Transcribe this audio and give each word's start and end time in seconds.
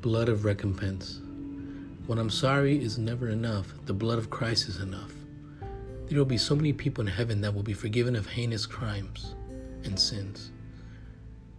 blood 0.00 0.28
of 0.28 0.44
recompense. 0.44 1.20
When 2.06 2.20
I'm 2.20 2.30
sorry 2.30 2.80
is 2.80 2.98
never 2.98 3.30
enough, 3.30 3.72
the 3.86 3.92
blood 3.92 4.18
of 4.18 4.30
Christ 4.30 4.68
is 4.68 4.80
enough. 4.80 5.12
There 6.06 6.16
will 6.16 6.24
be 6.24 6.38
so 6.38 6.54
many 6.54 6.72
people 6.72 7.02
in 7.02 7.12
heaven 7.12 7.40
that 7.40 7.52
will 7.52 7.64
be 7.64 7.72
forgiven 7.72 8.14
of 8.14 8.28
heinous 8.28 8.64
crimes 8.64 9.34
and 9.82 9.98
sins. 9.98 10.52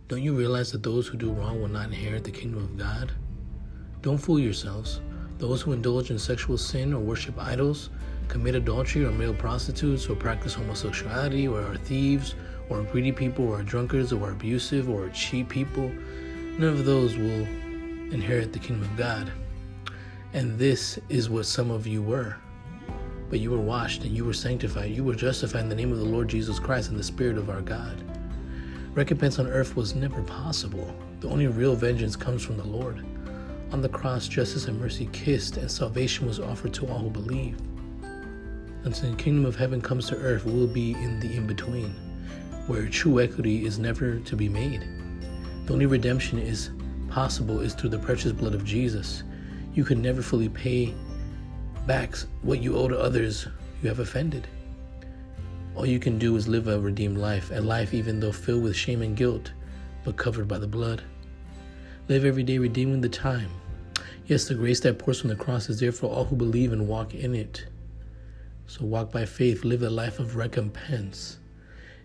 Don't 0.07 0.23
you 0.23 0.33
realize 0.33 0.71
that 0.71 0.83
those 0.83 1.05
who 1.05 1.17
do 1.17 1.33
wrong 1.33 1.59
will 1.59 1.67
not 1.67 1.87
inherit 1.87 2.23
the 2.23 2.31
kingdom 2.31 2.63
of 2.63 2.77
God? 2.77 3.11
Don't 4.01 4.17
fool 4.17 4.39
yourselves. 4.39 5.01
Those 5.37 5.61
who 5.61 5.73
indulge 5.73 6.09
in 6.09 6.17
sexual 6.17 6.57
sin 6.57 6.93
or 6.93 6.99
worship 6.99 7.37
idols, 7.37 7.89
commit 8.29 8.55
adultery 8.55 9.03
or 9.03 9.11
male 9.11 9.33
prostitutes, 9.33 10.07
or 10.07 10.15
practice 10.15 10.53
homosexuality, 10.53 11.45
or 11.45 11.61
are 11.61 11.75
thieves, 11.75 12.35
or 12.69 12.83
greedy 12.83 13.11
people, 13.11 13.49
or 13.49 13.59
are 13.59 13.63
drunkards, 13.63 14.13
or 14.13 14.29
are 14.29 14.31
abusive, 14.31 14.89
or 14.89 15.07
are 15.07 15.09
cheat 15.09 15.49
people, 15.49 15.91
none 16.57 16.69
of 16.69 16.85
those 16.85 17.17
will 17.17 17.45
inherit 18.11 18.53
the 18.53 18.59
kingdom 18.59 18.83
of 18.83 18.97
God. 18.97 19.31
And 20.33 20.57
this 20.57 20.99
is 21.09 21.29
what 21.29 21.45
some 21.45 21.71
of 21.71 21.87
you 21.87 22.01
were. 22.01 22.35
But 23.29 23.39
you 23.39 23.51
were 23.51 23.61
washed 23.61 24.03
and 24.03 24.15
you 24.15 24.25
were 24.25 24.33
sanctified. 24.33 24.91
You 24.91 25.03
were 25.03 25.15
justified 25.15 25.61
in 25.61 25.69
the 25.69 25.75
name 25.75 25.91
of 25.91 25.99
the 25.99 26.05
Lord 26.05 26.27
Jesus 26.27 26.59
Christ 26.59 26.89
and 26.89 26.99
the 26.99 27.03
Spirit 27.03 27.37
of 27.37 27.49
our 27.49 27.61
God. 27.61 28.03
Recompense 28.93 29.37
on 29.37 29.47
earth 29.47 29.75
was 29.75 29.95
never 29.95 30.21
possible. 30.23 30.95
The 31.19 31.29
only 31.29 31.47
real 31.47 31.75
vengeance 31.75 32.15
comes 32.15 32.43
from 32.43 32.57
the 32.57 32.63
Lord. 32.63 33.05
On 33.71 33.81
the 33.81 33.89
cross, 33.89 34.27
justice 34.27 34.67
and 34.67 34.79
mercy 34.79 35.07
kissed, 35.13 35.57
and 35.57 35.69
salvation 35.69 36.25
was 36.25 36.39
offered 36.39 36.73
to 36.75 36.87
all 36.87 36.99
who 36.99 37.09
believe. 37.09 37.55
Until 38.83 39.11
the 39.11 39.17
kingdom 39.17 39.45
of 39.45 39.55
heaven 39.55 39.79
comes 39.79 40.07
to 40.07 40.15
earth, 40.15 40.45
we 40.45 40.53
will 40.53 40.67
be 40.67 40.93
in 40.93 41.19
the 41.19 41.31
in 41.35 41.45
between, 41.45 41.91
where 42.65 42.87
true 42.87 43.19
equity 43.19 43.65
is 43.65 43.77
never 43.77 44.19
to 44.19 44.35
be 44.35 44.49
made. 44.49 44.87
The 45.65 45.73
only 45.73 45.85
redemption 45.85 46.39
is 46.39 46.71
possible 47.09 47.59
is 47.59 47.73
through 47.73 47.89
the 47.89 47.99
precious 47.99 48.31
blood 48.31 48.53
of 48.53 48.65
Jesus. 48.65 49.23
You 49.73 49.83
can 49.83 50.01
never 50.01 50.21
fully 50.21 50.49
pay 50.49 50.93
back 51.85 52.15
what 52.41 52.61
you 52.61 52.75
owe 52.75 52.87
to 52.87 52.99
others 52.99 53.47
you 53.81 53.89
have 53.89 53.99
offended. 53.99 54.47
All 55.75 55.85
you 55.85 55.99
can 55.99 56.19
do 56.19 56.35
is 56.35 56.47
live 56.47 56.67
a 56.67 56.79
redeemed 56.79 57.17
life, 57.17 57.51
a 57.51 57.61
life 57.61 57.93
even 57.93 58.19
though 58.19 58.31
filled 58.31 58.63
with 58.63 58.75
shame 58.75 59.01
and 59.01 59.15
guilt, 59.15 59.53
but 60.03 60.17
covered 60.17 60.47
by 60.47 60.57
the 60.57 60.67
blood. 60.67 61.03
Live 62.07 62.25
every 62.25 62.43
day 62.43 62.57
redeeming 62.57 63.01
the 63.01 63.09
time. 63.09 63.49
Yes, 64.25 64.47
the 64.47 64.55
grace 64.55 64.79
that 64.81 64.99
pours 64.99 65.19
from 65.21 65.29
the 65.29 65.35
cross 65.35 65.69
is 65.69 65.79
there 65.79 65.91
for 65.91 66.07
all 66.07 66.25
who 66.25 66.35
believe 66.35 66.73
and 66.73 66.87
walk 66.87 67.13
in 67.13 67.33
it. 67.33 67.65
So 68.67 68.85
walk 68.85 69.11
by 69.11 69.25
faith, 69.25 69.63
live 69.63 69.81
a 69.81 69.89
life 69.89 70.19
of 70.19 70.35
recompense. 70.35 71.37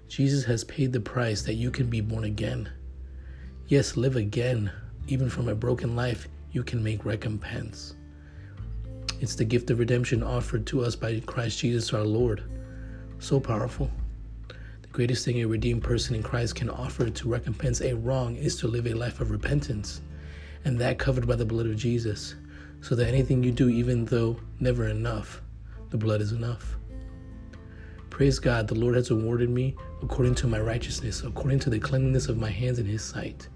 Jesus 0.08 0.44
has 0.44 0.64
paid 0.64 0.92
the 0.92 1.00
price 1.00 1.42
that 1.42 1.55
you 1.55 1.70
can 1.70 1.91
be 1.91 2.00
born 2.00 2.25
again. 2.25 2.70
Yes, 3.66 3.97
live 3.97 4.16
again. 4.16 4.70
Even 5.06 5.28
from 5.28 5.48
a 5.48 5.55
broken 5.55 5.94
life, 5.94 6.28
you 6.52 6.62
can 6.62 6.83
make 6.83 7.05
recompense. 7.05 7.94
It's 9.20 9.34
the 9.34 9.44
gift 9.44 9.70
of 9.70 9.78
redemption 9.78 10.22
offered 10.22 10.66
to 10.66 10.83
us 10.83 10.97
by 10.97 11.20
Christ 11.20 11.58
Jesus 11.58 11.92
our 11.92 12.05
Lord. 12.05 12.42
So 13.19 13.38
powerful. 13.38 13.91
The 14.48 14.88
greatest 14.92 15.25
thing 15.25 15.42
a 15.42 15.44
redeemed 15.44 15.82
person 15.82 16.14
in 16.14 16.22
Christ 16.22 16.55
can 16.55 16.70
offer 16.70 17.10
to 17.10 17.28
recompense 17.28 17.80
a 17.80 17.94
wrong 17.94 18.36
is 18.36 18.56
to 18.56 18.69
live 18.69 18.86
a 18.86 18.94
life 18.94 19.20
of 19.20 19.30
repentance, 19.30 20.00
and 20.64 20.78
that 20.78 20.98
covered 20.98 21.27
by 21.27 21.36
the 21.36 21.44
blood 21.44 21.66
of 21.66 21.77
Jesus, 21.77 22.34
so 22.80 22.94
that 22.94 23.08
anything 23.08 23.42
you 23.42 23.50
do, 23.50 23.69
even 23.69 24.05
though 24.06 24.36
never 24.60 24.88
enough, 24.88 25.42
the 25.91 25.98
blood 25.98 26.20
is 26.20 26.32
enough. 26.32 26.77
Praise 28.08 28.38
God, 28.38 28.69
the 28.69 28.75
Lord 28.75 28.94
has 28.94 29.10
awarded 29.10 29.50
me 29.50 29.75
according 30.02 30.34
to 30.36 30.47
my 30.47 30.60
righteousness, 30.60 31.25
according 31.25 31.58
to 31.60 31.70
the 31.70 31.80
cleanliness 31.80 32.28
of 32.28 32.38
my 32.38 32.50
hands 32.50 32.78
in 32.78 32.86
His 32.86 33.02
sight. 33.02 33.48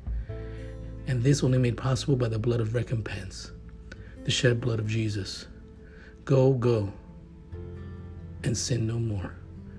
And 1.09 1.23
this 1.23 1.43
only 1.43 1.57
made 1.57 1.79
possible 1.79 2.17
by 2.17 2.29
the 2.29 2.39
blood 2.39 2.61
of 2.61 2.75
recompense, 2.75 3.51
the 4.25 4.31
shed 4.31 4.61
blood 4.61 4.79
of 4.79 4.87
Jesus. 4.87 5.47
Go, 6.27 6.53
go, 6.53 6.93
and 8.45 8.57
sin 8.57 8.87
no 8.87 8.99
more. 8.99 9.35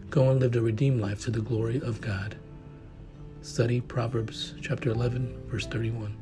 Go 0.09 0.31
and 0.31 0.39
live 0.39 0.56
a 0.56 0.62
redeemed 0.62 1.00
life 1.00 1.22
to 1.25 1.31
the 1.31 1.41
glory 1.41 1.79
of 1.81 2.01
God. 2.01 2.35
Study 3.44 3.79
Proverbs 3.79 4.56
chapter 4.59 4.89
11, 4.89 5.44
verse 5.45 5.68
31. 5.68 6.18